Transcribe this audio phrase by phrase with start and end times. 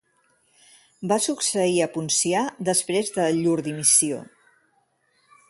[1.11, 4.25] Va succeir a Poncià després de llur dimissió.